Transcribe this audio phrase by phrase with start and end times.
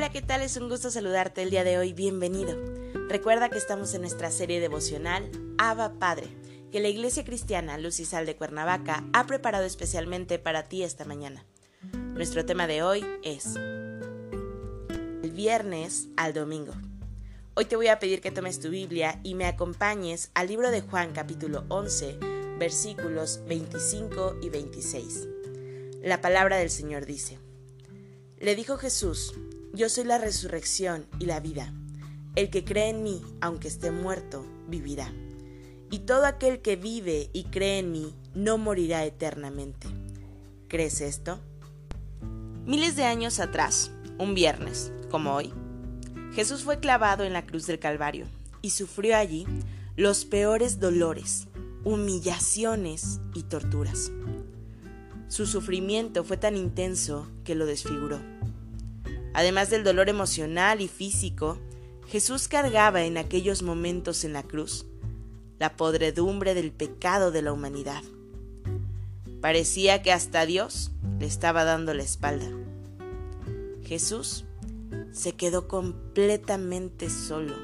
[0.00, 0.40] Hola, ¿qué tal?
[0.40, 1.92] Es un gusto saludarte el día de hoy.
[1.92, 2.56] Bienvenido.
[3.10, 6.26] Recuerda que estamos en nuestra serie devocional Abba Padre,
[6.72, 11.04] que la Iglesia Cristiana Luz y Sal de Cuernavaca ha preparado especialmente para ti esta
[11.04, 11.44] mañana.
[12.14, 13.56] Nuestro tema de hoy es
[15.22, 16.72] el viernes al domingo.
[17.52, 20.80] Hoy te voy a pedir que tomes tu Biblia y me acompañes al libro de
[20.80, 22.16] Juan capítulo 11,
[22.58, 25.28] versículos 25 y 26.
[26.00, 27.38] La palabra del Señor dice,
[28.38, 29.34] Le dijo Jesús,
[29.72, 31.72] yo soy la resurrección y la vida.
[32.34, 35.12] El que cree en mí, aunque esté muerto, vivirá.
[35.90, 39.88] Y todo aquel que vive y cree en mí, no morirá eternamente.
[40.68, 41.40] ¿Crees esto?
[42.64, 45.52] Miles de años atrás, un viernes, como hoy,
[46.32, 48.26] Jesús fue clavado en la cruz del Calvario
[48.62, 49.46] y sufrió allí
[49.96, 51.48] los peores dolores,
[51.82, 54.12] humillaciones y torturas.
[55.26, 58.20] Su sufrimiento fue tan intenso que lo desfiguró
[59.32, 61.58] Además del dolor emocional y físico,
[62.08, 64.86] Jesús cargaba en aquellos momentos en la cruz
[65.58, 68.02] la podredumbre del pecado de la humanidad.
[69.40, 72.48] Parecía que hasta Dios le estaba dando la espalda.
[73.84, 74.44] Jesús
[75.12, 77.54] se quedó completamente solo,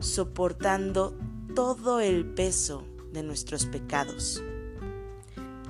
[0.00, 1.16] soportando
[1.54, 4.42] todo el peso de nuestros pecados.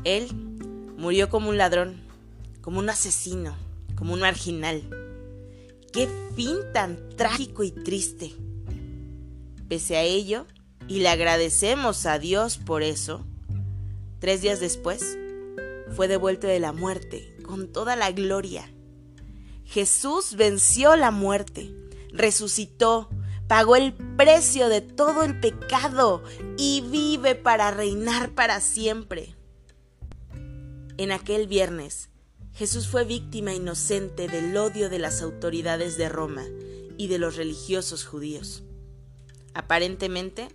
[0.05, 0.29] Él
[0.97, 2.01] murió como un ladrón,
[2.63, 3.57] como un asesino,
[3.97, 5.06] como un marginal
[5.97, 8.35] Qué fin tan trágico y triste.
[9.67, 10.45] Pese a ello,
[10.87, 13.25] y le agradecemos a Dios por eso,
[14.19, 15.17] tres días después,
[15.97, 18.71] fue devuelto de la muerte con toda la gloria.
[19.65, 21.75] Jesús venció la muerte,
[22.13, 23.09] resucitó,
[23.49, 26.23] pagó el precio de todo el pecado
[26.59, 29.35] y vive para reinar para siempre.
[30.99, 32.11] En aquel viernes,
[32.57, 36.43] Jesús fue víctima inocente del odio de las autoridades de Roma
[36.97, 38.63] y de los religiosos judíos.
[39.53, 40.49] Aparentemente,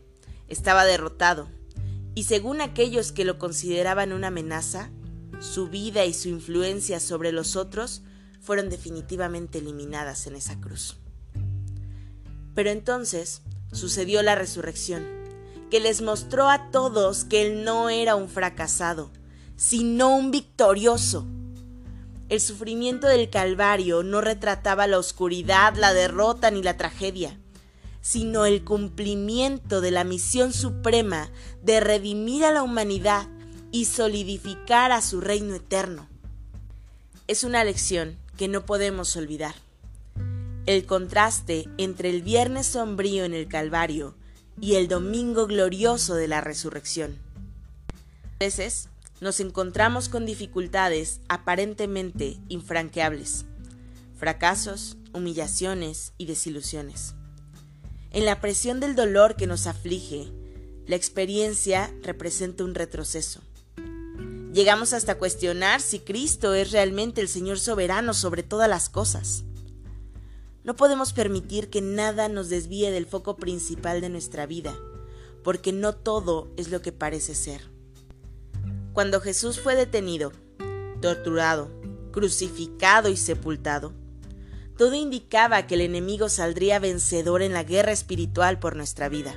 [0.48, 1.48] estaba derrotado,
[2.16, 4.90] y según aquellos que lo consideraban una amenaza,
[5.40, 8.02] su vida y su influencia sobre los otros
[8.42, 10.98] fueron definitivamente eliminadas en esa cruz.
[12.56, 15.06] Pero entonces sucedió la resurrección,
[15.70, 19.12] que les mostró a todos que él no era un fracasado,
[19.56, 21.28] sino un victorioso
[22.32, 27.38] el sufrimiento del Calvario no retrataba la oscuridad, la derrota ni la tragedia,
[28.00, 31.30] sino el cumplimiento de la misión suprema
[31.62, 33.28] de redimir a la humanidad
[33.74, 36.08] y solidificar a su reino eterno.
[37.28, 39.56] Es una lección que no podemos olvidar.
[40.66, 44.16] El contraste entre el viernes sombrío en el Calvario
[44.58, 47.18] y el domingo glorioso de la resurrección.
[48.36, 48.88] A veces
[49.22, 53.46] nos encontramos con dificultades aparentemente infranqueables,
[54.18, 57.14] fracasos, humillaciones y desilusiones.
[58.10, 60.28] En la presión del dolor que nos aflige,
[60.88, 63.42] la experiencia representa un retroceso.
[64.54, 69.44] Llegamos hasta cuestionar si Cristo es realmente el Señor soberano sobre todas las cosas.
[70.64, 74.76] No podemos permitir que nada nos desvíe del foco principal de nuestra vida,
[75.44, 77.71] porque no todo es lo que parece ser.
[78.94, 80.34] Cuando Jesús fue detenido,
[81.02, 81.70] torturado,
[82.12, 83.94] crucificado y sepultado,
[84.78, 89.34] todo indicaba que el enemigo saldría vencedor en la guerra espiritual por nuestra vida.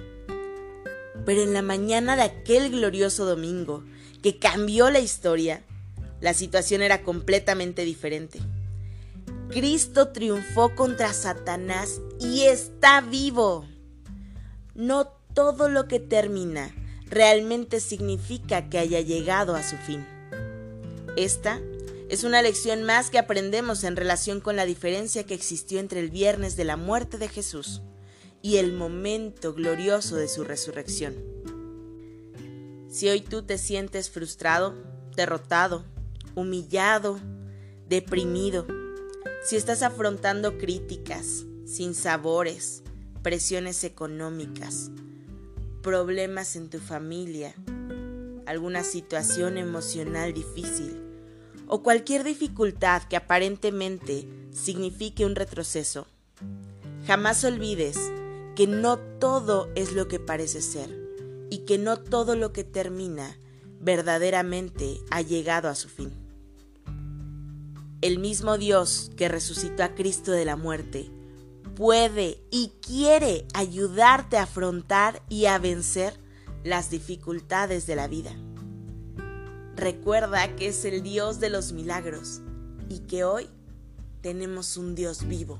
[1.24, 3.84] Pero en la mañana de aquel glorioso domingo,
[4.22, 5.62] que cambió la historia,
[6.20, 8.40] la situación era completamente diferente.
[9.50, 13.66] Cristo triunfó contra Satanás y está vivo.
[14.74, 16.74] No todo lo que termina
[17.06, 20.06] realmente significa que haya llegado a su fin.
[21.16, 21.60] Esta
[22.08, 26.10] es una lección más que aprendemos en relación con la diferencia que existió entre el
[26.10, 27.82] viernes de la muerte de Jesús
[28.42, 31.14] y el momento glorioso de su resurrección.
[32.88, 34.74] Si hoy tú te sientes frustrado,
[35.16, 35.84] derrotado,
[36.34, 37.18] humillado,
[37.88, 38.66] deprimido,
[39.42, 42.82] si estás afrontando críticas, sinsabores,
[43.22, 44.90] presiones económicas,
[45.84, 47.54] problemas en tu familia,
[48.46, 51.00] alguna situación emocional difícil
[51.68, 56.08] o cualquier dificultad que aparentemente signifique un retroceso,
[57.06, 57.98] Jamás olvides
[58.56, 60.88] que no todo es lo que parece ser
[61.50, 63.36] y que no todo lo que termina
[63.78, 66.10] verdaderamente ha llegado a su fin.
[68.00, 71.10] El mismo Dios que resucitó a Cristo de la muerte
[71.74, 76.18] puede y quiere ayudarte a afrontar y a vencer
[76.62, 78.32] las dificultades de la vida.
[79.76, 82.40] Recuerda que es el Dios de los milagros
[82.88, 83.48] y que hoy
[84.22, 85.58] tenemos un Dios vivo.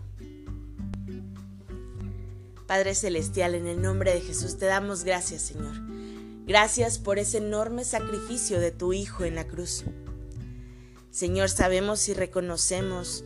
[2.67, 5.75] Padre Celestial, en el nombre de Jesús te damos gracias, Señor.
[6.47, 9.85] Gracias por ese enorme sacrificio de tu Hijo en la cruz.
[11.11, 13.25] Señor, sabemos y reconocemos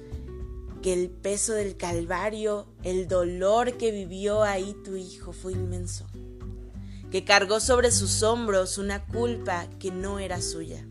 [0.83, 6.07] que el peso del Calvario, el dolor que vivió ahí tu Hijo fue inmenso,
[7.11, 10.87] que cargó sobre sus hombros una culpa que no era suya.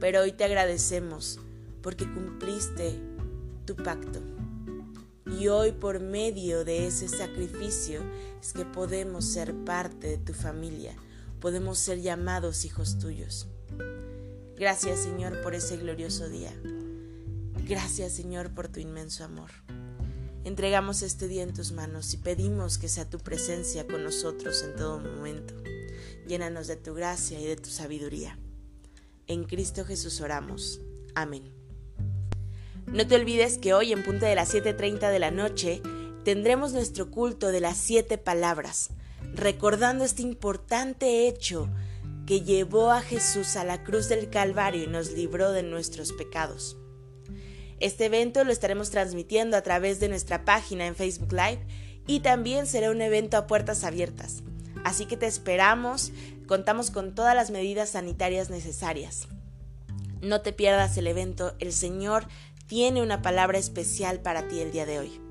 [0.00, 1.40] Pero hoy te agradecemos
[1.82, 3.00] porque cumpliste
[3.64, 4.20] tu pacto.
[5.38, 8.02] Y hoy por medio de ese sacrificio
[8.40, 10.94] es que podemos ser parte de tu familia,
[11.40, 13.48] podemos ser llamados hijos tuyos.
[14.56, 16.52] Gracias Señor por ese glorioso día.
[17.66, 19.50] Gracias Señor por tu inmenso amor.
[20.44, 24.76] Entregamos este día en tus manos y pedimos que sea tu presencia con nosotros en
[24.76, 25.54] todo momento.
[26.28, 28.38] Llénanos de tu gracia y de tu sabiduría.
[29.26, 30.82] En Cristo Jesús oramos.
[31.14, 31.54] Amén.
[32.86, 35.80] No te olvides que hoy en punto de las 7.30 de la noche
[36.22, 38.90] tendremos nuestro culto de las siete palabras,
[39.32, 41.70] recordando este importante hecho
[42.26, 46.76] que llevó a Jesús a la cruz del Calvario y nos libró de nuestros pecados.
[47.80, 51.60] Este evento lo estaremos transmitiendo a través de nuestra página en Facebook Live
[52.06, 54.42] y también será un evento a puertas abiertas.
[54.84, 56.12] Así que te esperamos,
[56.46, 59.28] contamos con todas las medidas sanitarias necesarias.
[60.20, 62.26] No te pierdas el evento, el Señor
[62.66, 65.23] tiene una palabra especial para ti el día de hoy.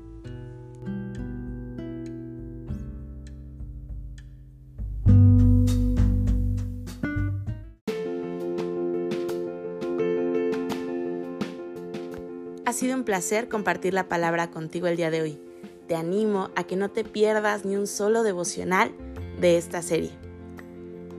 [12.74, 15.40] Ha sido un placer compartir la palabra contigo el día de hoy.
[15.88, 18.92] Te animo a que no te pierdas ni un solo devocional
[19.40, 20.10] de esta serie.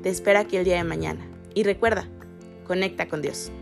[0.03, 1.25] Te espero aquí el día de mañana.
[1.55, 2.09] Y recuerda,
[2.67, 3.53] conecta con Dios.